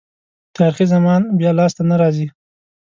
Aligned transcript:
تاریخي 0.55 0.85
زمان 0.93 1.21
بیا 1.37 1.51
لاسته 1.59 1.81
نه 1.89 1.95
راځي. 2.01 2.27